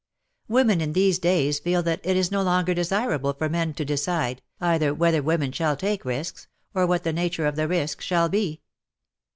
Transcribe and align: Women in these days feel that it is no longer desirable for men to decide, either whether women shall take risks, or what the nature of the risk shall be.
Women 0.47 0.81
in 0.81 0.93
these 0.93 1.19
days 1.19 1.59
feel 1.59 1.83
that 1.83 2.01
it 2.03 2.17
is 2.17 2.31
no 2.31 2.41
longer 2.41 2.73
desirable 2.73 3.33
for 3.33 3.47
men 3.49 3.75
to 3.75 3.85
decide, 3.85 4.41
either 4.59 4.95
whether 4.95 5.21
women 5.21 5.51
shall 5.51 5.77
take 5.77 6.05
risks, 6.05 6.47
or 6.73 6.87
what 6.87 7.03
the 7.03 7.13
nature 7.13 7.45
of 7.45 7.55
the 7.55 7.67
risk 7.67 8.01
shall 8.01 8.27
be. 8.27 8.61